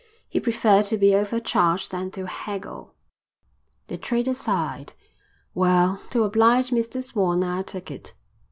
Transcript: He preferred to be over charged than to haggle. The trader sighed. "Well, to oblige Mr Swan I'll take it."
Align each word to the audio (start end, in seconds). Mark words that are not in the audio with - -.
He 0.27 0.39
preferred 0.39 0.85
to 0.85 0.97
be 0.97 1.13
over 1.13 1.39
charged 1.39 1.91
than 1.91 2.09
to 2.09 2.25
haggle. 2.25 2.95
The 3.85 3.99
trader 3.99 4.33
sighed. 4.33 4.93
"Well, 5.53 6.01
to 6.09 6.23
oblige 6.23 6.71
Mr 6.71 7.03
Swan 7.03 7.43
I'll 7.43 7.63
take 7.63 7.91
it." 7.91 8.15